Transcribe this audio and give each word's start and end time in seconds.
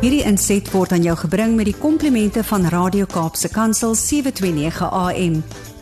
Hierdie 0.00 0.22
inset 0.24 0.64
word 0.72 0.94
aan 0.96 1.02
jou 1.04 1.12
gebring 1.26 1.58
met 1.58 1.66
die 1.68 1.76
komplimente 1.76 2.40
van 2.48 2.62
Radio 2.72 3.04
Kaapse 3.04 3.50
Kansel 3.52 3.92
729 4.00 4.86
AM. 4.96 5.34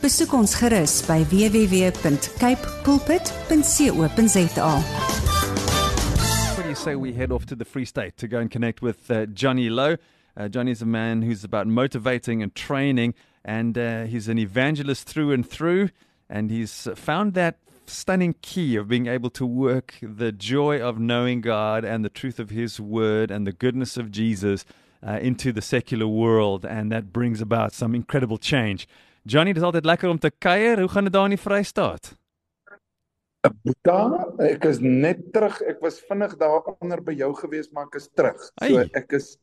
Besoek 0.02 0.32
ons 0.34 0.56
gerus 0.58 0.96
by 1.06 1.20
www.cape 1.30 2.72
pulpit.co.za. 2.82 4.72
What 6.50 6.64
do 6.64 6.68
you 6.68 6.74
say 6.74 6.96
we 6.96 7.12
head 7.14 7.30
off 7.30 7.46
to 7.46 7.54
the 7.54 7.64
Free 7.64 7.84
State 7.84 8.16
to 8.16 8.26
go 8.26 8.40
and 8.42 8.50
connect 8.50 8.82
with 8.82 9.08
uh, 9.08 9.26
Johnny 9.26 9.70
Lowe? 9.70 9.98
Uh, 10.36 10.48
Johnny's 10.48 10.82
a 10.82 10.86
man 10.86 11.22
who's 11.22 11.44
about 11.44 11.68
motivating 11.68 12.42
and 12.42 12.52
training, 12.56 13.14
and 13.44 13.78
uh, 13.78 14.02
he's 14.10 14.26
an 14.26 14.40
evangelist 14.40 15.06
through 15.06 15.30
and 15.30 15.48
through. 15.48 15.90
And 16.28 16.50
he's 16.50 16.88
found 16.96 17.34
that 17.34 17.58
stunning 17.88 18.34
key 18.42 18.76
of 18.76 18.88
being 18.88 19.06
able 19.06 19.30
to 19.30 19.46
work 19.46 19.94
the 20.02 20.32
joy 20.32 20.80
of 20.80 20.98
knowing 20.98 21.40
God 21.40 21.84
and 21.84 22.04
the 22.04 22.08
truth 22.10 22.38
of 22.38 22.50
His 22.50 22.78
Word 22.78 23.30
and 23.30 23.46
the 23.46 23.52
goodness 23.52 23.96
of 23.96 24.10
Jesus 24.10 24.64
uh, 25.06 25.18
into 25.20 25.52
the 25.52 25.62
secular 25.62 26.06
world, 26.06 26.64
and 26.64 26.92
that 26.92 27.12
brings 27.12 27.40
about 27.40 27.72
some 27.72 27.94
incredible 27.94 28.38
change. 28.38 28.86
Johnny, 29.26 29.52
dis 29.52 29.62
altyd 29.62 29.84
lekker 29.84 30.08
om 30.08 30.18
te 30.18 30.30
kuier. 30.30 30.80
Hoe 30.80 30.88
gaan 30.88 31.04
dit 31.04 31.12
daar 31.12 31.28
in 31.28 31.36
die 31.36 31.42
Vrystaat? 31.42 32.14
Boeta, 33.62 33.98
ek 34.42 34.64
is 34.68 34.80
net 34.82 35.20
terug. 35.32 35.60
Ek 35.68 35.82
was 35.84 36.00
vinnig 36.08 36.34
daar 36.40 36.64
onder 36.78 37.02
by 37.04 37.14
jou 37.16 37.30
gewees, 37.38 37.68
maar 37.72 37.86
ek 37.86 38.00
is 38.00 38.08
terug. 38.18 38.48
Hey. 38.60 38.72
So 38.72 38.86
ek 38.98 39.14
is 39.18 39.36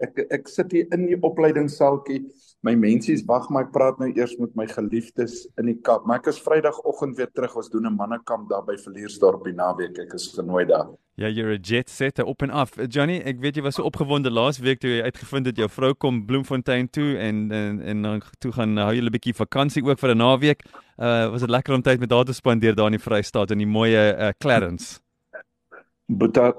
ek 0.00 0.22
ek 0.30 0.48
sit 0.48 0.72
hier 0.72 0.86
in 0.94 1.06
die 1.06 1.18
opleidingssaaltjie. 1.20 2.22
My 2.62 2.74
mensies 2.76 3.22
wag, 3.24 3.46
maar 3.48 3.64
ek 3.64 3.72
praat 3.72 4.00
nou 4.02 4.10
eers 4.12 4.34
met 4.38 4.52
my 4.56 4.66
geliefdes 4.68 5.46
in 5.58 5.70
die 5.70 5.78
Kaap. 5.80 6.04
Maar 6.04 6.20
ek 6.20 6.26
is 6.34 6.40
Vrydagoggend 6.44 7.16
weer 7.16 7.30
terug. 7.32 7.56
Ons 7.56 7.70
doen 7.72 7.86
'n 7.86 7.96
mannekamp 7.96 8.50
daar 8.50 8.64
by 8.64 8.76
Villiersdorp 8.76 9.44
die 9.44 9.56
naweek. 9.56 9.98
Ek 9.98 10.12
is 10.14 10.28
genooi 10.36 10.66
daar. 10.66 10.90
Ja, 11.16 11.28
you're 11.28 11.52
a 11.52 11.58
jet 11.58 11.90
setter 11.90 12.24
op 12.24 12.42
en 12.42 12.50
af. 12.50 12.70
Johnny, 12.88 13.18
ek 13.24 13.40
weet 13.40 13.56
jy 13.56 13.62
was 13.62 13.74
so 13.74 13.82
opgewonde 13.82 14.30
laas 14.30 14.58
week 14.58 14.80
toe 14.80 14.90
jy 14.90 15.02
uitgevind 15.02 15.46
het 15.46 15.56
jou 15.56 15.68
vrou 15.68 15.94
kom 15.94 16.26
Bloemfontein 16.26 16.88
toe 16.88 17.16
en 17.18 17.50
en 17.52 17.80
en 17.80 18.02
dan 18.02 18.22
toe 18.38 18.52
gaan 18.52 18.76
hou 18.76 18.94
julle 18.94 19.10
'n 19.10 19.16
bietjie 19.18 19.34
vakansie 19.34 19.84
ook 19.84 19.98
vir 19.98 20.14
'n 20.14 20.18
naweek. 20.18 20.64
Uh 20.98 21.30
was 21.30 21.40
dit 21.40 21.50
lekker 21.50 21.74
om 21.74 21.82
tyd 21.82 22.00
met 22.00 22.10
haar 22.10 22.24
te 22.24 22.32
spandeer 22.32 22.74
daar 22.74 22.86
in 22.86 22.98
die 22.98 23.04
Vrystaat 23.08 23.50
in 23.50 23.58
die 23.58 23.66
mooi 23.66 23.92
uh, 23.92 24.30
Clarence. 24.38 25.00
Boeta, 26.10 26.50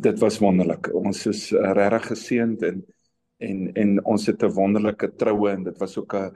dit 0.00 0.18
was 0.18 0.38
wonderlik. 0.40 0.88
Ons 0.96 1.26
is 1.28 1.50
regtig 1.52 2.06
geseënd 2.12 2.62
en 2.70 2.84
en 3.44 3.58
en 3.76 3.90
ons 4.08 4.22
het 4.26 4.42
'n 4.42 4.54
wonderlike 4.56 5.10
troue 5.20 5.50
en 5.50 5.64
dit 5.64 5.78
was 5.78 5.98
ook 5.98 6.14
'n 6.14 6.32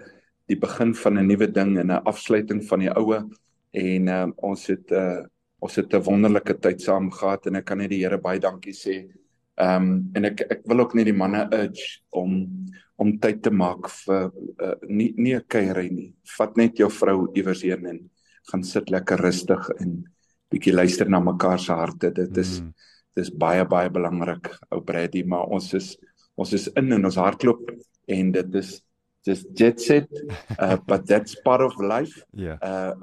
die 0.47 0.59
begin 0.59 0.95
van 0.95 1.19
'n 1.19 1.27
nuwe 1.27 1.49
ding 1.51 1.79
en 1.79 1.87
'n 1.87 2.05
afsluiting 2.05 2.61
van 2.69 2.79
die 2.79 2.91
oue 2.91 3.29
en 3.73 4.09
uh, 4.09 4.27
ons 4.37 4.67
het 4.67 4.93
uh, 4.93 5.25
ons 5.59 5.77
het 5.77 5.95
'n 5.95 6.03
wonderlike 6.03 6.59
tyd 6.59 6.81
saam 6.81 7.11
gehad 7.11 7.47
en 7.47 7.57
ek 7.57 7.65
kan 7.65 7.79
net 7.79 7.91
die 7.91 8.05
Here 8.05 8.19
baie 8.19 8.39
dankie 8.39 8.75
sê. 8.75 9.09
Ehm 9.57 9.83
um, 9.83 10.11
en 10.15 10.25
ek 10.25 10.41
ek 10.41 10.61
wil 10.65 10.81
ook 10.81 10.95
net 10.95 11.05
die 11.05 11.17
manne 11.17 11.49
urge 11.53 12.03
om 12.11 12.49
om 12.97 13.19
tyd 13.19 13.43
te 13.43 13.51
maak 13.51 13.89
vir 13.89 14.33
uh, 14.61 14.75
nie 14.89 15.15
nie 15.17 15.35
'n 15.35 15.45
kuiery 15.49 15.89
nie. 15.89 16.15
Vat 16.37 16.57
net 16.57 16.77
jou 16.77 16.91
vrou 16.91 17.29
iewers 17.35 17.63
heen 17.63 17.87
en 17.87 18.11
gaan 18.53 18.63
sit 18.65 18.91
lekker 18.91 19.19
rustig 19.19 19.71
en 19.81 20.05
bietjie 20.51 20.75
luister 20.75 21.09
na 21.09 21.21
mekaar 21.21 21.59
se 21.59 21.73
harte. 21.73 22.11
Dit 22.15 22.37
is 22.37 22.61
mm. 22.61 22.73
dis 23.19 23.31
baie 23.31 23.65
baie 23.65 23.91
belangrik, 23.91 24.53
ou 24.71 24.81
Brady, 24.85 25.25
maar 25.27 25.51
ons 25.51 25.73
is 25.75 25.97
ons 26.41 26.53
is 26.57 26.69
in 26.79 26.93
en 26.93 27.05
ons 27.05 27.21
hardloop 27.21 27.71
en 28.09 28.33
dit 28.33 28.55
is 28.55 28.81
just 29.29 29.47
jet 29.55 29.81
set 29.81 30.09
uh, 30.63 30.77
but 30.87 31.07
that's 31.07 31.35
part 31.45 31.61
of 31.61 31.77
life 31.81 32.25
Ja. 32.33 32.57
uh, 32.63 32.95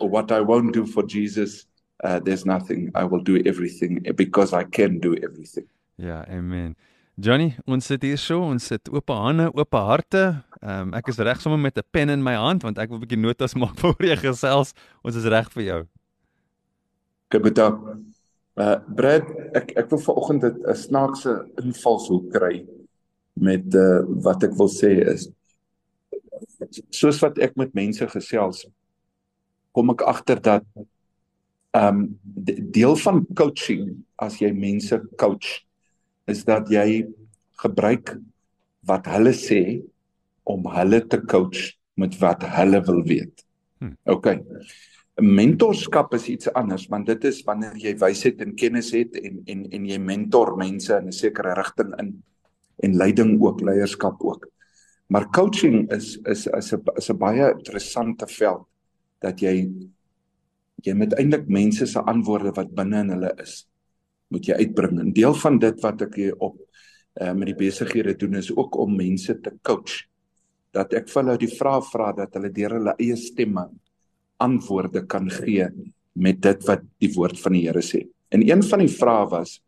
what 0.00 0.32
I 0.32 0.40
won't 0.40 0.74
do 0.74 0.86
for 0.86 1.06
Jesus 1.06 1.66
uh, 2.02 2.18
there's 2.18 2.44
nothing 2.44 2.90
I 2.94 3.04
will 3.04 3.22
do 3.22 3.38
everything 3.46 4.02
because 4.16 4.52
I 4.52 4.64
can 4.64 4.98
do 4.98 5.14
everything 5.22 5.68
Ja, 6.00 6.24
amen. 6.28 6.76
Johnny, 7.20 7.50
ons 7.68 7.84
sit 7.84 8.00
hier 8.06 8.16
so, 8.16 8.38
ons 8.40 8.64
sit 8.70 8.88
oop 8.88 9.10
hande, 9.12 9.50
oop 9.52 9.76
harte. 9.76 10.22
Ehm 10.62 10.88
um, 10.88 10.94
ek 10.96 11.10
is 11.12 11.18
reg 11.20 11.42
sommer 11.42 11.60
met 11.60 11.76
'n 11.76 11.84
pen 11.92 12.08
in 12.08 12.22
my 12.24 12.32
hand 12.32 12.62
want 12.64 12.78
ek 12.80 12.88
wil 12.88 12.96
'n 12.96 13.04
bietjie 13.04 13.20
notas 13.20 13.54
maak 13.60 13.76
voor 13.76 14.00
jy 14.00 14.16
gesels. 14.16 14.72
Ons 15.04 15.16
is 15.20 15.28
reg 15.28 15.52
vir 15.52 15.62
jou. 15.62 15.80
Kabuta 17.30 17.70
uh, 17.70 18.78
Brad 18.96 19.28
ek 19.56 19.74
ek 19.78 19.90
wil 19.92 20.02
vanoggend 20.06 20.44
'n 20.44 20.56
'n 20.66 20.76
snaakse 20.76 21.32
invalshoek 21.62 22.30
kry 22.34 22.66
met 23.36 23.66
uh, 23.74 24.02
wat 24.26 24.44
ek 24.44 24.56
wil 24.58 24.68
sê 24.68 24.92
is 25.14 25.30
soos 26.90 27.20
wat 27.22 27.38
ek 27.38 27.56
met 27.56 27.74
mense 27.74 28.06
gesels 28.14 28.66
kom 29.72 29.90
ek 29.94 30.02
agter 30.02 30.40
dat 30.40 30.64
ehm 31.70 31.98
um, 32.02 32.18
deel 32.74 32.96
van 32.98 33.22
coaching 33.38 34.02
as 34.18 34.40
jy 34.42 34.50
mense 34.52 34.96
coach 35.16 35.62
is 36.26 36.42
dat 36.44 36.66
jy 36.70 37.06
gebruik 37.62 38.16
wat 38.86 39.06
hulle 39.06 39.32
sê 39.36 39.82
om 40.50 40.66
hulle 40.74 41.00
te 41.06 41.20
coach 41.30 41.76
met 42.00 42.16
wat 42.18 42.42
hulle 42.56 42.80
wil 42.88 43.02
weet. 43.06 43.44
Hm. 43.78 43.94
OK. 44.04 44.26
Mentorskap 45.18 46.14
is 46.14 46.28
iets 46.28 46.52
anders 46.54 46.86
want 46.88 47.06
dit 47.06 47.24
is 47.24 47.42
wanneer 47.44 47.74
jy 47.76 47.96
wysheid 47.98 48.40
en 48.40 48.54
kennis 48.54 48.92
het 48.94 49.16
en 49.20 49.42
en 49.46 49.66
en 49.70 49.86
jy 49.86 49.98
mentor 49.98 50.56
mense 50.56 50.94
in 50.96 51.08
'n 51.08 51.12
sekere 51.12 51.54
rigting 51.54 51.94
in 51.98 52.22
en 52.82 52.96
leiding 52.96 53.40
ook, 53.42 53.60
leierskap 53.60 54.22
ook. 54.22 54.46
Maar 55.06 55.30
coaching 55.30 55.90
is 55.90 56.18
is 56.24 56.46
is 56.46 56.72
'n 56.72 56.82
is 56.96 57.10
'n 57.10 57.18
baie 57.18 57.52
interessante 57.52 58.26
veld 58.26 58.66
dat 59.20 59.40
jy 59.40 59.68
jy 60.82 60.94
moet 60.94 61.12
eintlik 61.12 61.48
mense 61.48 61.86
se 61.86 62.00
antwoorde 62.00 62.52
wat 62.56 62.74
binne 62.74 63.00
in 63.00 63.10
hulle 63.10 63.34
is 63.42 63.66
moet 64.28 64.46
jy 64.46 64.54
uitbring. 64.54 65.00
'n 65.00 65.12
Deel 65.12 65.34
van 65.34 65.58
dit 65.58 65.80
wat 65.82 66.02
ek 66.02 66.14
hier 66.14 66.36
op 66.38 66.56
uh, 67.20 67.32
met 67.32 67.46
die 67.46 67.58
besighede 67.58 68.16
doen 68.16 68.34
is 68.34 68.56
ook 68.56 68.76
om 68.76 68.96
mense 68.96 69.40
te 69.40 69.52
coach. 69.62 70.06
Dat 70.72 70.92
ek 70.94 71.08
vir 71.08 71.22
hulle 71.22 71.38
die 71.38 71.56
vrae 71.58 71.82
vra 71.82 72.12
dat 72.12 72.34
hulle 72.34 72.50
deur 72.50 72.70
hulle 72.78 72.94
eie 72.98 73.16
stemme 73.16 73.68
antwoorde 74.40 75.04
kan 75.06 75.28
gee 75.30 75.68
met 76.12 76.40
dit 76.42 76.64
wat 76.68 76.82
die 77.02 77.12
woord 77.14 77.38
van 77.40 77.56
die 77.56 77.66
Here 77.68 77.82
sê. 77.84 78.04
En 78.30 78.44
een 78.46 78.62
van 78.66 78.84
die 78.84 78.92
vrae 78.92 79.28
was 79.30 79.58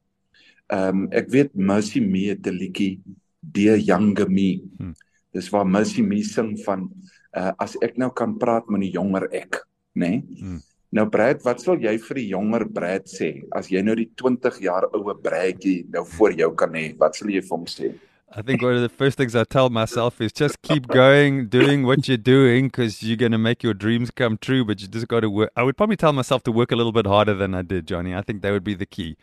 ehm 0.72 1.04
um, 1.04 1.08
ek 1.12 1.28
weet 1.28 1.54
Mercy 1.54 2.00
Me 2.00 2.30
het 2.32 2.46
'n 2.46 2.56
liedjie 2.56 3.00
Dear 3.40 3.78
Younger 3.78 4.30
Me. 4.30 4.62
Hmm. 4.78 4.94
Dis 5.32 5.50
waar 5.50 5.66
Mercy 5.66 6.02
Me 6.02 6.22
sing 6.22 6.56
van 6.64 6.88
uh, 7.36 7.52
as 7.58 7.76
ek 7.82 7.96
nou 7.96 8.10
kan 8.12 8.36
praat 8.38 8.68
met 8.68 8.80
die 8.80 8.92
jonger 8.92 9.28
ek, 9.32 9.66
nê? 9.94 10.08
Nee? 10.08 10.22
Hmm. 10.40 10.60
Nou 10.92 11.06
Brad, 11.08 11.40
wat 11.40 11.62
sal 11.64 11.80
jy 11.80 11.94
vir 12.04 12.18
die 12.20 12.28
jonger 12.34 12.66
Brad 12.68 13.06
sê 13.08 13.30
as 13.56 13.70
jy 13.72 13.80
nou 13.80 13.94
die 13.96 14.10
20 14.12 14.58
jaar 14.60 14.84
oue 14.92 15.14
Bradjie 15.24 15.86
nou 15.88 16.04
voor 16.18 16.34
jou 16.36 16.50
kan 16.54 16.74
hê? 16.76 16.90
Wat 17.00 17.16
sal 17.16 17.32
jy 17.32 17.40
vir 17.40 17.56
hom 17.56 17.64
sê? 17.64 17.88
I 18.34 18.40
think 18.40 18.62
one 18.62 18.74
of 18.74 18.80
the 18.80 18.88
first 18.88 19.18
things 19.18 19.36
I 19.36 19.44
tell 19.44 19.68
myself 19.68 20.18
is 20.20 20.32
just 20.32 20.62
keep 20.62 20.86
going, 20.86 21.48
doing 21.48 21.84
what 21.84 22.08
you're 22.08 22.16
doing 22.16 22.68
because 22.68 23.02
you're 23.02 23.18
going 23.18 23.32
to 23.32 23.38
make 23.38 23.62
your 23.62 23.74
dreams 23.74 24.10
come 24.10 24.38
true, 24.38 24.64
but 24.64 24.80
you 24.80 24.88
just 24.88 25.06
got 25.06 25.20
to 25.20 25.28
work. 25.28 25.52
I 25.54 25.62
would 25.62 25.76
probably 25.76 25.96
tell 25.96 26.14
myself 26.14 26.42
to 26.44 26.52
work 26.52 26.72
a 26.72 26.76
little 26.76 26.92
bit 26.92 27.06
harder 27.06 27.34
than 27.34 27.54
I 27.54 27.60
did, 27.60 27.86
Johnny. 27.86 28.14
I 28.14 28.22
think 28.22 28.40
that 28.40 28.50
would 28.50 28.64
be 28.64 28.74
the 28.74 28.86
key. 28.86 29.18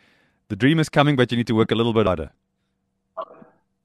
The 0.48 0.54
dream 0.54 0.78
is 0.78 0.88
coming, 0.88 1.16
but 1.16 1.32
you 1.32 1.36
need 1.36 1.48
to 1.48 1.56
work 1.56 1.72
a 1.72 1.74
little 1.74 1.92
bit 1.92 2.06
harder. 2.06 2.30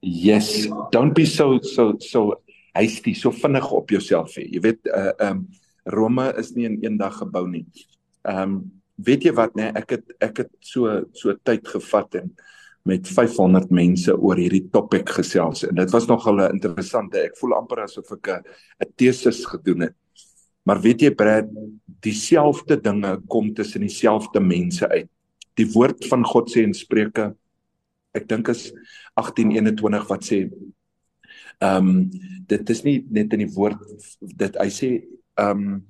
Yes, 0.00 0.68
don't 0.92 1.12
be 1.12 1.24
so 1.24 1.58
so 1.60 1.96
so 1.98 2.40
hasty, 2.74 3.14
so 3.14 3.30
vinnig 3.30 3.72
op 3.72 3.90
jouself 3.90 4.34
hê. 4.36 4.46
Jy 4.52 4.60
weet 4.62 4.90
uh 4.94 5.12
um 5.18 5.48
Rome 5.86 6.32
is 6.38 6.52
nie 6.54 6.66
in 6.66 6.78
een 6.84 6.98
dag 6.98 7.18
gebou 7.18 7.46
nie. 7.48 7.64
Um 8.22 8.70
weet 8.96 9.26
jy 9.26 9.32
wat 9.34 9.56
nê, 9.58 9.72
nee, 9.72 9.82
ek 9.82 9.96
het 9.96 10.14
ek 10.20 10.44
het 10.44 10.52
so 10.60 11.02
so 11.14 11.34
tyd 11.42 11.66
gevat 11.66 12.20
en 12.22 12.30
met 12.86 13.08
500 13.08 13.70
mense 13.74 14.14
oor 14.14 14.38
hierdie 14.38 14.66
topik 14.72 15.10
gesels 15.18 15.64
en 15.66 15.74
dit 15.74 15.90
was 15.90 16.06
nogal 16.06 16.40
'n 16.40 16.54
interessante. 16.54 17.18
Ek 17.18 17.36
voel 17.36 17.54
amper 17.54 17.82
asof 17.82 18.12
ek 18.12 18.28
'n 18.28 18.42
'n 18.84 18.92
teses 18.96 19.44
gedoen 19.44 19.80
het. 19.80 19.94
Maar 20.64 20.80
weet 20.80 21.00
jy 21.00 21.10
Brad, 21.10 21.46
dieselfde 22.00 22.80
dinge 22.80 23.20
kom 23.28 23.54
tussen 23.54 23.80
dieselfde 23.80 24.40
mense 24.40 24.88
uit. 24.88 25.08
Die 25.54 25.66
woord 25.72 26.06
van 26.06 26.24
God 26.24 26.50
sê 26.50 26.62
in 26.62 26.74
Spreuke 26.74 27.34
ek 28.14 28.28
dink 28.28 28.48
is 28.48 28.72
1821 29.14 30.08
wat 30.08 30.24
sê 30.24 30.50
ehm 31.60 31.88
um, 31.88 32.10
dit 32.46 32.70
is 32.70 32.82
nie 32.84 32.98
net 33.10 33.32
in 33.32 33.46
die 33.46 33.54
woord 33.54 33.80
dit 34.20 34.58
hy 34.60 34.68
sê 34.68 34.90
ehm 35.40 35.50
um, 35.50 35.84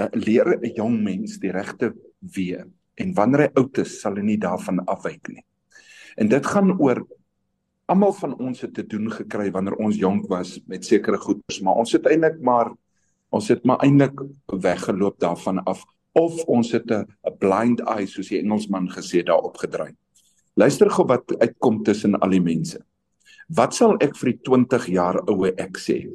uh, 0.00 0.08
leer 0.12 0.56
'n 0.56 0.74
jong 0.76 1.02
mens 1.02 1.38
die 1.38 1.52
regte 1.52 1.92
weë 2.36 2.64
en 3.00 3.14
wanneer 3.14 3.46
hy 3.46 3.50
oud 3.60 3.78
is 3.78 4.00
sal 4.00 4.16
hy 4.16 4.24
nie 4.24 4.40
daarvan 4.40 4.80
afwyk 4.86 5.28
nie. 5.28 5.44
En 6.20 6.28
dit 6.28 6.46
gaan 6.46 6.74
oor 6.76 7.00
almal 7.90 8.12
van 8.12 8.36
ons 8.38 8.60
het 8.60 8.74
te 8.76 8.84
doen 8.86 9.08
gekry 9.10 9.48
wanneer 9.50 9.78
ons 9.80 9.96
jonk 9.98 10.28
was 10.30 10.58
met 10.68 10.84
sekere 10.84 11.18
goeders, 11.18 11.60
maar 11.64 11.80
ons 11.80 11.92
het 11.96 12.06
eintlik 12.06 12.38
maar 12.44 12.74
ons 13.30 13.48
het 13.48 13.64
maar 13.64 13.80
eintlik 13.86 14.20
weggeloop 14.46 15.16
daarvan 15.22 15.62
af 15.70 15.84
of 16.18 16.44
ons 16.44 16.72
het 16.74 16.90
'n 16.90 17.06
blind 17.38 17.80
eye 17.80 18.06
soos 18.06 18.28
die 18.28 18.38
Engelsman 18.38 18.90
gesê 18.90 19.22
daarop 19.22 19.56
gedraai. 19.56 19.94
Luister 20.54 20.90
gou 20.90 21.06
wat 21.06 21.38
uitkom 21.38 21.82
tussen 21.82 22.18
al 22.18 22.30
die 22.30 22.40
mense. 22.40 22.78
Wat 23.48 23.74
sal 23.74 23.96
ek 24.00 24.16
vir 24.16 24.32
die 24.32 24.40
20 24.42 24.86
jaar 24.86 25.22
oue 25.26 25.54
ek 25.56 25.78
sê? 25.78 26.10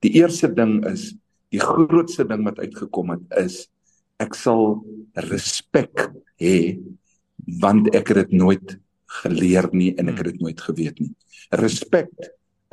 Die 0.00 0.12
eerste 0.20 0.54
ding 0.54 0.84
is 0.86 1.14
die 1.50 1.60
grootste 1.60 2.24
ding 2.24 2.44
wat 2.44 2.58
uitgekom 2.58 3.10
het 3.10 3.38
is 3.44 3.68
ek 4.18 4.34
sal 4.34 4.84
respek 5.14 6.12
hê 6.40 6.78
want 7.60 7.94
ek 7.94 8.08
het 8.08 8.16
dit 8.16 8.32
nooit 8.32 8.78
geleer 9.22 9.68
nie 9.72 9.94
en 9.96 10.08
ek 10.08 10.22
het 10.22 10.32
dit 10.32 10.40
nooit 10.40 10.60
geweet 10.60 11.00
nie. 11.00 11.12
Respek, 11.50 12.10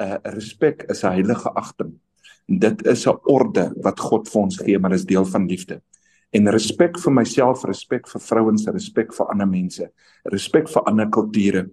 uh 0.01 0.17
respek 0.23 0.85
is 0.89 1.03
'n 1.03 1.15
heilige 1.19 1.49
agting. 1.53 1.93
Dit 2.47 2.85
is 2.85 3.05
'n 3.07 3.19
orde 3.23 3.71
wat 3.83 3.99
God 3.99 4.27
vir 4.29 4.41
ons 4.41 4.57
gee, 4.57 4.79
maar 4.79 4.91
dit 4.91 4.99
is 4.99 5.05
deel 5.05 5.25
van 5.25 5.47
liefde. 5.47 5.81
En 6.31 6.49
respek 6.49 6.99
vir 6.99 7.13
myself, 7.13 7.63
respek 7.63 8.07
vir 8.07 8.21
vrouens, 8.21 8.65
respek 8.67 9.13
vir 9.13 9.27
ander 9.29 9.47
mense, 9.47 9.91
respek 10.23 10.69
vir 10.69 10.83
ander 10.89 11.09
kulture 11.09 11.69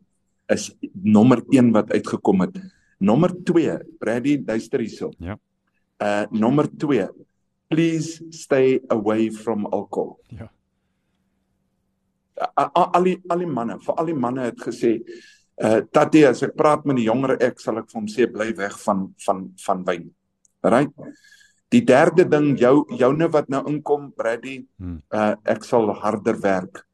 is 0.50 0.70
nommer 0.92 1.42
1 1.50 1.72
wat 1.72 1.92
uitgekom 1.94 2.40
het. 2.40 2.58
Nommer 2.98 3.32
2, 3.44 3.78
Brady, 3.98 4.42
luister 4.46 4.80
hierso. 4.80 5.12
Ja. 5.18 5.38
Uh 6.00 6.24
nommer 6.30 6.68
2, 6.76 7.08
please 7.68 8.24
stay 8.30 8.80
away 8.88 9.30
from 9.30 9.66
alcohol. 9.66 10.18
Ja. 10.28 10.50
Al 12.56 13.04
die 13.04 13.18
al 13.28 13.38
die 13.44 13.46
manne, 13.46 13.78
vir 13.84 13.94
al 14.00 14.06
die 14.06 14.14
manne 14.14 14.46
het 14.50 14.60
gesê, 14.64 15.00
uh 15.62 15.80
tatie 15.92 16.26
as 16.26 16.42
ek 16.42 16.54
praat 16.56 16.86
met 16.88 16.96
die 16.96 17.04
jonger 17.04 17.36
ek 17.42 17.60
sal 17.60 17.78
ek 17.78 17.90
vir 17.90 18.00
hom 18.00 18.06
sê 18.08 18.26
bly 18.32 18.52
weg 18.56 18.78
van 18.84 19.14
van 19.26 19.50
van 19.66 19.84
wyn. 19.84 20.10
Right? 20.64 20.92
Die 21.70 21.82
derde 21.84 22.24
ding 22.28 22.56
jou 22.58 22.84
joune 22.98 23.28
wat 23.30 23.48
nou 23.48 23.62
inkom, 23.68 24.12
Brady, 24.16 24.66
Hmm. 24.78 25.02
uh 25.12 25.34
ek 25.44 25.64
sal 25.64 25.92
harder 25.92 26.40
werk. 26.40 26.84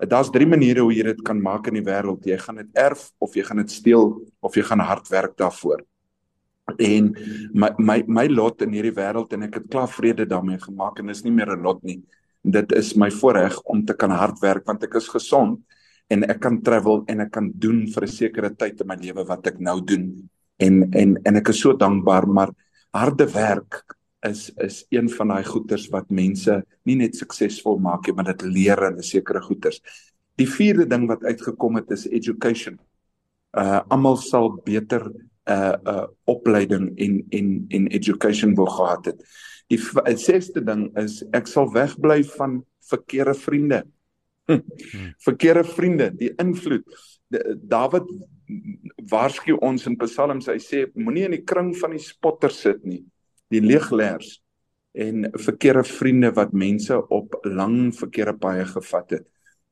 Uh, 0.00 0.06
Daar's 0.06 0.30
drie 0.30 0.46
maniere 0.46 0.80
hoe 0.80 0.92
jy 0.94 1.02
dit 1.02 1.22
kan 1.24 1.40
maak 1.40 1.66
in 1.68 1.74
die 1.74 1.84
wêreld. 1.84 2.24
Jy 2.26 2.36
gaan 2.38 2.56
dit 2.56 2.68
erf 2.74 3.10
of 3.18 3.34
jy 3.34 3.42
gaan 3.42 3.56
dit 3.56 3.70
steel 3.70 4.20
of 4.40 4.54
jy 4.54 4.62
gaan 4.62 4.80
hard 4.80 5.08
werk 5.08 5.36
daarvoor. 5.36 5.80
En 6.78 7.16
my 7.52 7.70
my 7.78 8.04
my 8.06 8.26
lot 8.28 8.62
in 8.62 8.72
hierdie 8.72 8.94
wêreld 8.94 9.32
en 9.32 9.42
ek 9.42 9.54
het 9.54 9.68
klaar 9.70 9.88
vrede 9.88 10.26
daarmee 10.26 10.58
gemaak 10.58 10.98
en 11.00 11.06
dis 11.06 11.24
nie 11.24 11.32
meer 11.32 11.56
'n 11.56 11.62
lot 11.62 11.82
nie. 11.82 12.02
Dit 12.42 12.72
is 12.72 12.94
my 12.96 13.10
voorreg 13.10 13.60
om 13.68 13.84
te 13.84 13.94
kan 13.94 14.10
hard 14.10 14.40
werk 14.40 14.66
want 14.66 14.84
ek 14.84 14.94
is 14.94 15.08
gesond 15.08 15.60
en 16.10 16.24
ek 16.24 16.40
kan 16.40 16.58
travel 16.64 17.04
en 17.06 17.20
ek 17.20 17.30
kan 17.30 17.50
doen 17.52 17.86
vir 17.86 18.04
'n 18.04 18.16
sekere 18.16 18.50
tyd 18.50 18.80
in 18.80 18.86
my 18.86 18.96
lewe 18.96 19.24
wat 19.26 19.46
ek 19.46 19.60
nou 19.60 19.80
doen. 19.80 20.28
En 20.58 20.92
en 20.92 21.16
en 21.24 21.36
ek 21.36 21.48
is 21.48 21.60
so 21.60 21.76
dankbaar 21.76 22.26
maar 22.26 22.50
harde 22.92 23.26
werk 23.26 23.84
is 24.26 24.50
is 24.56 24.84
een 24.90 25.08
van 25.08 25.28
daai 25.28 25.44
goeders 25.44 25.88
wat 25.92 26.10
mense 26.10 26.62
nie 26.84 26.96
net 26.96 27.16
suksesvol 27.16 27.78
maak 27.78 28.06
nie, 28.06 28.14
maar 28.14 28.34
dit 28.34 28.42
leer 28.42 28.90
'n 28.90 29.02
sekere 29.02 29.40
goeders. 29.40 29.80
Die 30.36 30.48
vierde 30.48 30.86
ding 30.86 31.08
wat 31.08 31.24
uitgekom 31.24 31.76
het 31.76 31.90
is 31.90 32.06
education. 32.06 32.78
Uh 33.52 33.80
almal 33.88 34.16
sal 34.16 34.60
beter 34.64 35.12
uh 35.48 35.76
uh 35.86 36.06
opleiding 36.24 36.98
en 36.98 37.24
en 37.30 37.64
en 37.68 37.86
education 37.86 38.54
wou 38.54 38.68
gehad 38.68 39.04
het. 39.04 39.22
Die 39.70 39.78
uh, 39.78 40.16
sesde 40.18 40.62
ding 40.66 40.88
is 40.98 41.20
ek 41.36 41.48
sal 41.50 41.70
wegbly 41.74 42.22
van 42.34 42.60
verkeerde 42.90 43.36
vriende. 43.38 43.84
Hm. 44.50 44.60
Verkeerde 45.22 45.64
vriende, 45.64 46.10
die 46.18 46.32
invloed. 46.42 46.86
Dawid 47.70 48.08
waarsku 49.10 49.54
ons 49.62 49.86
in 49.86 49.96
Psalms, 50.00 50.48
hy 50.50 50.58
sê 50.62 50.84
moenie 50.98 51.28
in 51.28 51.36
die 51.38 51.44
kring 51.46 51.70
van 51.78 51.94
die 51.94 52.02
spotters 52.02 52.58
sit 52.64 52.82
nie, 52.82 53.04
die 53.52 53.62
leegleers 53.62 54.40
en 54.98 55.28
verkeerde 55.38 55.84
vriende 55.86 56.32
wat 56.34 56.54
mense 56.56 56.96
op 57.14 57.36
lang 57.46 57.92
verkeerde 57.94 58.34
paaie 58.42 58.64
gevat 58.66 59.14
het. 59.14 59.26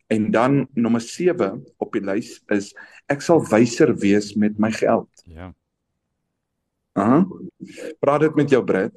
En 0.08 0.30
dan 0.30 0.68
nommer 0.78 1.02
7 1.02 1.58
op 1.76 1.92
die 1.92 2.04
lys 2.06 2.38
is 2.54 2.70
ek 3.10 3.24
sal 3.24 3.42
wyser 3.50 3.92
wees 3.98 4.32
met 4.38 4.60
my 4.62 4.70
geld. 4.72 5.10
Ja. 5.26 5.50
Aha. 6.98 7.26
Praat 8.00 8.24
dit 8.28 8.38
met 8.38 8.54
jou 8.54 8.62
Brad. 8.64 8.94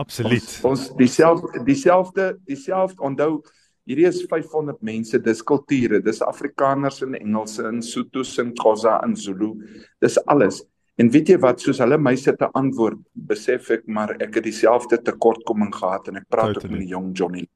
Absoluut. 0.00 0.48
Ons, 0.64 0.88
ons 0.88 0.96
dieselfde 0.96 1.64
dieselfde 1.66 2.28
dieselfde 2.48 3.04
onthou 3.04 3.42
hierdie 3.88 4.06
is 4.08 4.22
500 4.30 4.78
mense, 4.86 5.18
dis 5.18 5.42
kulture, 5.42 5.98
dis 6.00 6.22
Afrikaners 6.22 7.02
en 7.02 7.16
Engelse 7.18 7.64
en 7.66 7.80
Sotos 7.82 8.36
en 8.40 8.52
Xhosa 8.56 9.00
en 9.02 9.16
Zulu. 9.18 9.56
Dis 10.00 10.18
alles. 10.30 10.62
En 11.00 11.08
weet 11.10 11.32
jy 11.32 11.38
wat, 11.42 11.60
soos 11.60 11.80
hulle 11.82 11.96
my 11.98 12.12
sit 12.20 12.38
te 12.38 12.48
antwoord, 12.58 13.00
besef 13.28 13.70
ek 13.74 13.88
maar 13.90 14.14
ek 14.20 14.38
het 14.38 14.46
dieselfde 14.46 15.00
tekortkoming 15.02 15.72
gehad 15.74 16.08
en 16.10 16.20
ek 16.20 16.28
praat 16.30 16.56
ook 16.60 16.68
met 16.70 16.84
die 16.84 16.92
jong 16.92 17.10
Johnny. 17.16 17.46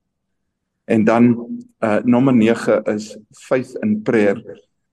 En 0.90 1.04
dan 1.06 1.32
uh 1.84 2.00
nommer 2.04 2.34
9 2.34 2.82
is 2.94 3.12
faith 3.46 3.76
and 3.82 4.04
prayer. 4.04 4.40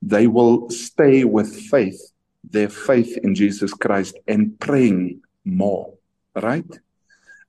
They 0.04 0.28
will 0.28 0.69
stay 0.69 1.24
with 1.24 1.50
faith, 1.69 2.12
their 2.44 2.69
faith 2.69 3.18
in 3.24 3.34
Jesus 3.34 3.74
Christ 3.74 4.19
and 4.28 4.57
praying 4.60 5.24
more. 5.44 5.94
Right? 6.36 6.82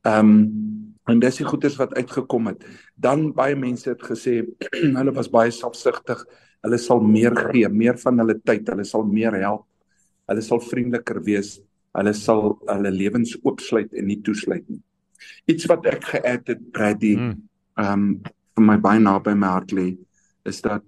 Ehm 0.04 0.18
um, 0.18 0.60
en 1.04 1.18
dis 1.20 1.36
die 1.36 1.44
goeders 1.44 1.74
wat 1.76 1.92
uitgekom 1.98 2.46
het. 2.48 2.62
Dan 2.96 3.26
baie 3.36 3.56
mense 3.56 3.90
het 3.90 4.00
gesê 4.02 4.38
hulle 4.98 5.12
was 5.12 5.28
baie 5.28 5.50
selfsugtig. 5.52 6.22
Hulle 6.64 6.78
sal 6.78 7.00
meer 7.04 7.36
gee, 7.50 7.68
meer 7.68 7.98
van 8.00 8.18
hulle 8.22 8.38
tyd, 8.40 8.68
hulle 8.72 8.84
sal 8.88 9.04
meer 9.04 9.36
help. 9.42 9.66
Hulle 10.28 10.40
sal 10.40 10.60
vriendeliker 10.64 11.20
wees. 11.26 11.58
Hulle 11.92 12.14
sal 12.14 12.54
hulle 12.70 12.90
lewens 12.90 13.36
oopsluit 13.44 13.92
en 13.92 14.06
nie 14.08 14.22
toesluit 14.24 14.64
nie. 14.70 14.80
Iets 15.46 15.68
wat 15.68 15.84
ek 15.86 16.04
geadd 16.04 16.48
het 16.48 16.62
Brady 16.72 17.16
Mm. 17.16 17.36
ehm 17.76 17.92
um, 17.92 18.22
vir 18.56 18.64
my 18.64 18.76
baie 18.78 19.00
naby 19.02 19.34
my 19.34 19.48
hart 19.50 19.72
lê 19.72 19.96
is 20.46 20.60
dat 20.62 20.84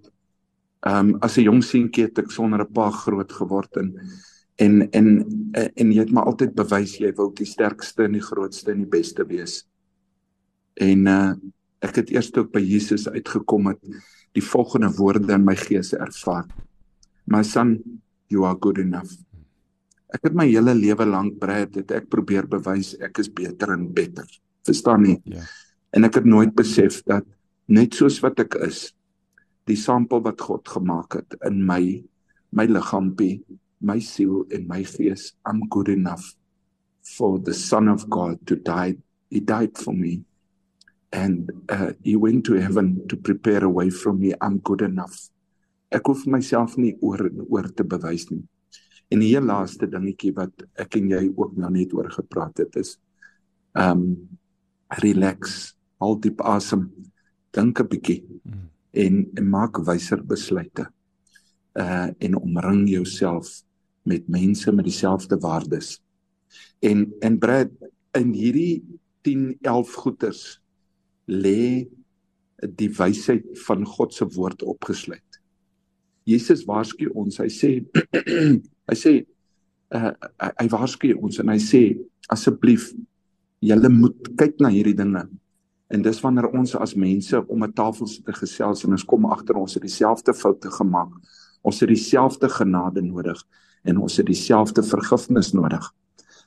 ehm 0.87 1.13
um, 1.13 1.17
as 1.21 1.37
'n 1.37 1.43
jong 1.43 1.61
seentjie 1.63 2.05
het 2.07 2.19
ek 2.19 2.31
sonder 2.31 2.61
'n 2.65 2.73
pa 2.73 2.89
groot 2.89 3.31
geword 3.31 3.77
en 3.77 3.93
en 4.57 4.89
en 4.91 5.07
en 5.53 5.91
jy 5.93 6.01
het 6.01 6.13
maar 6.13 6.29
altyd 6.31 6.55
bewys 6.57 6.97
jy 6.97 7.11
wou 7.17 7.29
die 7.35 7.47
sterkste 7.47 8.07
en 8.07 8.17
die 8.17 8.25
grootste 8.25 8.73
en 8.73 8.83
die 8.85 8.91
beste 8.97 9.25
wees. 9.29 9.61
En 10.81 11.07
uh 11.07 11.35
ek 11.85 11.99
het 11.99 12.09
eers 12.09 12.31
toe 12.33 12.41
ek 12.41 12.55
by 12.55 12.61
Jesus 12.65 13.03
uitgekom 13.05 13.67
het 13.69 13.83
die 14.33 14.41
volgende 14.41 14.89
woorde 14.97 15.35
in 15.35 15.43
my 15.45 15.53
gees 15.55 15.91
ervaar. 15.93 16.47
My 17.29 17.43
son, 17.45 17.75
you 18.33 18.47
are 18.49 18.57
good 18.57 18.79
enough. 18.81 19.13
Ek 20.09 20.25
het 20.25 20.33
my 20.33 20.47
hele 20.49 20.73
lewe 20.73 21.05
lank 21.05 21.37
Brad 21.37 21.77
het 21.77 21.93
ek 21.93 22.09
probeer 22.09 22.47
bewys 22.49 22.95
ek 22.97 23.21
is 23.21 23.29
beter 23.29 23.75
en 23.75 23.85
beter. 23.93 24.25
Verstaan 24.65 25.05
nie? 25.05 25.19
Ja. 25.29 25.45
En 25.93 26.09
ek 26.09 26.17
het 26.17 26.25
nooit 26.25 26.55
besef 26.57 27.03
dat 27.05 27.29
net 27.69 27.93
soos 27.93 28.17
wat 28.25 28.41
ek 28.41 28.57
is, 28.65 28.87
die 29.67 29.77
sampel 29.77 30.23
wat 30.25 30.41
God 30.41 30.65
gemaak 30.71 31.19
het 31.19 31.37
in 31.45 31.61
my, 31.67 31.81
my 32.55 32.65
liggaampie, 32.65 33.43
my 33.79 33.99
siel 33.99 34.45
en 34.51 34.67
my 34.67 34.83
gees, 34.83 35.33
I'm 35.45 35.67
good 35.69 35.89
enough 35.89 36.35
for 37.03 37.39
the 37.39 37.53
son 37.53 37.87
of 37.87 38.09
God 38.09 38.45
to 38.47 38.55
die. 38.55 38.97
He 39.29 39.39
died 39.39 39.77
for 39.77 39.93
me. 39.93 40.23
And 41.11 41.49
uh, 41.69 41.91
he 42.03 42.15
went 42.15 42.45
to 42.45 42.53
heaven 42.55 43.07
to 43.07 43.15
prepare 43.15 43.63
a 43.63 43.69
way 43.69 43.89
from 43.89 44.19
me. 44.19 44.33
I'm 44.41 44.59
good 44.59 44.81
enough. 44.81 45.29
Ek 45.91 46.03
hoef 46.03 46.25
myself 46.27 46.75
nie 46.77 46.97
oor 46.99 47.29
oor 47.47 47.69
te 47.71 47.83
bewys 47.83 48.27
nie. 48.31 48.43
En 49.09 49.21
die 49.23 49.29
heel 49.31 49.45
laaste 49.47 49.87
dingetjie 49.87 50.33
wat 50.35 50.65
ek 50.75 50.97
en 50.99 51.07
jy 51.13 51.29
ook 51.31 51.55
nou 51.55 51.69
net 51.71 51.93
oor 51.95 52.09
gepraat 52.11 52.57
het 52.59 52.75
is 52.75 52.97
um 53.71 54.27
relax, 54.99 55.75
haal 56.01 56.19
diep 56.19 56.41
asem, 56.43 56.89
dink 57.55 57.79
'n 57.79 57.87
bietjie 57.87 58.23
Mm. 58.43 58.69
en, 58.91 59.27
en 59.35 59.49
maak 59.49 59.77
wyser 59.87 60.23
besluite. 60.23 60.87
Uh 61.75 62.09
en 62.19 62.35
omring 62.35 62.89
jouself 62.89 63.63
met 64.07 64.27
mense 64.31 64.71
met 64.71 64.87
dieselfde 64.87 65.37
waardes. 65.43 65.97
En 66.79 67.07
en 67.19 67.37
Brad 67.37 67.71
in 68.17 68.33
hierdie 68.33 68.83
10 69.27 69.57
11 69.61 69.93
goeters 69.93 70.43
lê 71.25 71.87
die 72.57 72.89
wysheid 72.97 73.45
van 73.67 73.85
God 73.85 74.13
se 74.13 74.25
woord 74.33 74.63
opgesluit. 74.63 75.41
Jesus 76.27 76.65
waarsku 76.67 77.09
ons. 77.13 77.39
Hy 77.39 77.49
sê 77.51 77.71
hy 78.89 78.97
sê 78.97 79.13
uh, 79.95 80.13
hy 80.61 80.67
waarsku 80.71 81.13
ons 81.19 81.41
en 81.43 81.51
hy 81.53 81.59
sê 81.63 81.81
asseblief 82.33 82.89
julle 83.63 83.91
moet 83.91 84.31
kyk 84.39 84.57
na 84.63 84.71
hierdie 84.73 84.97
dinge. 84.97 85.25
En 85.87 86.03
dis 86.03 86.19
wanneer 86.23 86.49
ons 86.51 86.75
as 86.75 86.95
mense 86.99 87.39
om 87.47 87.63
'n 87.63 87.73
tafel 87.73 88.07
sit 88.07 88.25
te 88.25 88.35
gesels 88.35 88.83
en 88.83 88.95
ons 88.95 89.07
kom 89.07 89.25
agter 89.31 89.55
ons 89.55 89.73
het 89.73 89.83
dieselfde 89.83 90.33
foute 90.33 90.71
gemaak. 90.79 91.13
Ons 91.63 91.79
het 91.79 91.89
dieselfde 91.89 92.49
genade 92.49 93.01
nodig 93.01 93.39
en 93.83 93.97
ons 93.97 94.17
het 94.17 94.25
dieselfde 94.25 94.83
vergifnis 94.83 95.53
nodig 95.53 95.93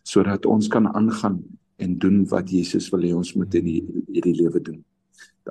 sodat 0.03 0.47
ons 0.47 0.69
kan 0.69 0.87
aangaan 0.95 1.43
en 1.79 1.99
doen 1.99 2.25
wat 2.29 2.49
Jesus 2.51 2.89
wil 2.91 3.01
hê 3.03 3.13
ons 3.15 3.35
moet 3.37 3.55
in 3.55 3.65
die- 3.65 4.05
hierdie 4.09 4.35
lewe 4.35 4.61
doen. 4.61 4.85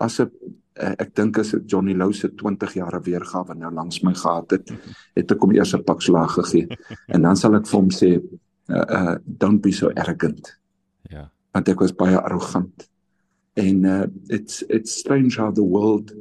As 0.01 0.19
'n 0.19 0.29
eh, 0.75 0.95
ek 0.99 1.13
dink 1.15 1.37
as 1.37 1.53
ek 1.53 1.67
Johnny 1.67 1.93
Lou 1.93 2.11
se 2.13 2.27
20 2.29 2.73
jaar 2.73 3.01
weergawe 3.01 3.55
nou 3.55 3.71
langs 3.71 4.01
my 4.03 4.13
gehad 4.13 4.51
het, 4.51 4.71
het 5.15 5.31
ek 5.31 5.39
hom 5.41 5.51
eers 5.51 5.73
'n 5.73 5.83
pak 5.83 6.01
slaag 6.01 6.33
gegee 6.33 6.67
en 7.13 7.21
dan 7.21 7.35
sal 7.35 7.55
ek 7.55 7.67
vir 7.67 7.79
hom 7.79 7.89
sê 7.89 8.21
uh, 8.69 8.85
uh 8.89 9.15
don't 9.25 9.61
be 9.61 9.71
so 9.71 9.89
arrogant 9.95 10.57
Ja. 11.09 11.29
want 11.53 11.67
ek 11.69 11.79
was 11.79 11.91
baie 11.91 12.17
arrogant. 12.17 12.89
And 13.57 13.85
uh, 13.85 14.07
it's 14.29 14.63
it's 14.69 14.91
strange 14.99 15.37
how 15.37 15.51
the 15.51 15.63
world 15.63 16.13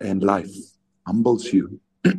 and 0.00 0.22
life 0.22 0.54
humbles 1.06 1.52
you 1.52 1.78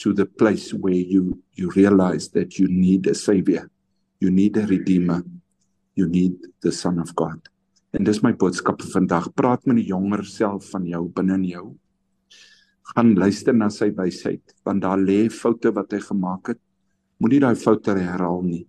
to 0.00 0.12
the 0.12 0.26
place 0.26 0.72
where 0.72 0.96
you 0.96 1.38
you 1.54 1.70
realize 1.76 2.30
that 2.32 2.58
you 2.58 2.68
need 2.68 3.06
a 3.06 3.14
savior, 3.14 3.68
you 4.20 4.30
need 4.30 4.56
a 4.56 4.66
redeemer, 4.66 5.22
you 5.94 6.08
need 6.08 6.34
the 6.62 6.72
son 6.72 6.98
of 6.98 7.14
God. 7.14 7.40
En 7.92 8.06
dis 8.06 8.22
my 8.22 8.32
boodskap 8.32 8.80
vir 8.80 8.92
vandag. 8.94 9.32
Praat 9.34 9.66
met 9.66 9.80
die 9.82 9.90
jonger 9.90 10.24
self 10.24 10.70
van 10.70 10.86
jou 10.86 11.08
binne 11.10 11.36
in 11.40 11.46
jou. 11.50 11.66
gaan 12.94 13.14
luister 13.14 13.54
na 13.54 13.68
sy 13.70 13.90
wysheid 13.94 14.54
want 14.66 14.82
daar 14.82 14.98
lê 14.98 15.28
foute 15.30 15.72
wat 15.76 15.92
hy 15.94 16.00
gemaak 16.02 16.52
het. 16.52 16.60
Moenie 17.20 17.40
daai 17.42 17.56
foute 17.58 17.94
herhaal 17.94 18.42
nie, 18.42 18.64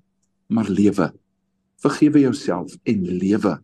maar 0.51 0.69
lewe. 0.69 1.09
Vergewe 1.81 2.21
jouself 2.27 2.75
en 2.85 3.05
lewe 3.07 3.55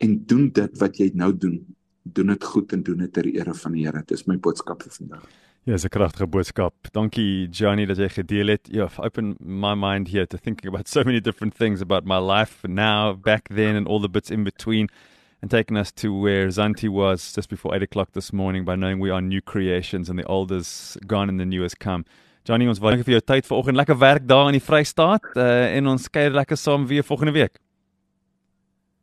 en 0.00 0.16
doen 0.24 0.48
dit 0.56 0.80
wat 0.80 1.00
jy 1.00 1.10
nou 1.14 1.32
doen. 1.36 1.58
Doen 2.04 2.32
dit 2.32 2.44
goed 2.52 2.72
en 2.72 2.84
doen 2.86 3.04
dit 3.04 3.12
ter 3.12 3.28
ere 3.28 3.54
van 3.54 3.76
die 3.76 3.84
Here. 3.84 4.04
Dis 4.06 4.26
my 4.26 4.38
boodskap 4.40 4.82
vir 4.86 4.94
vandag. 4.94 5.26
Ja, 5.64 5.72
dis 5.72 5.84
'n 5.84 5.88
kragtige 5.88 6.26
boodskap. 6.26 6.74
Dankie 6.92 7.48
Johnny 7.48 7.86
dat 7.86 7.96
jy 7.96 8.08
gedeel 8.08 8.46
het. 8.46 8.68
You 8.70 8.80
have 8.80 9.02
opened 9.02 9.36
my 9.40 9.74
mind 9.74 10.08
here 10.08 10.26
to 10.26 10.36
thinking 10.36 10.68
about 10.68 10.88
so 10.88 11.02
many 11.04 11.20
different 11.20 11.54
things 11.54 11.80
about 11.80 12.04
my 12.04 12.18
life 12.18 12.66
now, 12.66 13.14
back 13.14 13.48
then 13.48 13.76
and 13.76 13.86
all 13.86 14.00
the 14.00 14.08
bits 14.08 14.30
in 14.30 14.44
between. 14.44 14.88
and 15.42 15.50
taken 15.50 15.76
us 15.76 15.90
to 15.92 16.12
where 16.12 16.48
Zanti 16.48 16.88
was 16.88 17.32
just 17.32 17.48
before 17.48 17.74
8 17.74 17.82
o'clock 17.82 18.12
this 18.12 18.32
morning 18.32 18.64
by 18.64 18.76
knowing 18.76 19.00
we 19.00 19.10
are 19.10 19.20
new 19.20 19.40
creations 19.40 20.08
and 20.08 20.18
the 20.18 20.26
old 20.26 20.52
is 20.52 20.98
gone 21.06 21.28
and 21.28 21.40
the 21.40 21.46
new 21.46 21.62
has 21.62 21.74
come. 21.74 22.04
Johnny, 22.44 22.66
ons 22.68 22.80
dankie 22.80 23.04
vir 23.04 23.18
jou 23.18 23.24
tyd 23.24 23.48
vanoggend. 23.48 23.76
Lekker 23.76 23.98
werk 24.00 24.26
daar 24.28 24.48
in 24.48 24.56
die 24.56 24.64
Vrystaat 24.64 25.26
uh, 25.36 25.68
en 25.76 25.92
ons 25.92 26.08
kuier 26.12 26.32
lekker 26.32 26.56
saam 26.56 26.86
weer 26.88 27.04
volgende 27.04 27.36
week. 27.36 27.60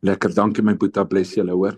Lekker, 0.06 0.34
dankie 0.34 0.66
my 0.66 0.78
Boeta, 0.78 1.06
bless 1.06 1.36
julle, 1.38 1.54
hoor. 1.58 1.78